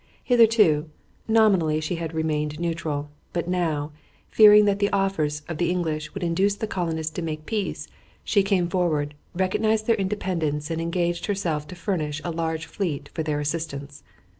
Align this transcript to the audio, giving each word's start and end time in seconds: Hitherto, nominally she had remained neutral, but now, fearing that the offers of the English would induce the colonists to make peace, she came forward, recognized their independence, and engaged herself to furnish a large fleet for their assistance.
Hitherto, 0.23 0.89
nominally 1.27 1.79
she 1.79 1.97
had 1.97 2.11
remained 2.15 2.59
neutral, 2.59 3.11
but 3.33 3.47
now, 3.47 3.91
fearing 4.31 4.65
that 4.65 4.79
the 4.79 4.89
offers 4.89 5.43
of 5.47 5.59
the 5.59 5.69
English 5.69 6.15
would 6.15 6.23
induce 6.23 6.55
the 6.55 6.65
colonists 6.65 7.11
to 7.13 7.21
make 7.21 7.45
peace, 7.45 7.87
she 8.23 8.41
came 8.41 8.67
forward, 8.67 9.13
recognized 9.35 9.85
their 9.85 9.93
independence, 9.97 10.71
and 10.71 10.81
engaged 10.81 11.27
herself 11.27 11.67
to 11.67 11.75
furnish 11.75 12.19
a 12.23 12.31
large 12.31 12.65
fleet 12.65 13.11
for 13.13 13.21
their 13.21 13.39
assistance. 13.39 14.01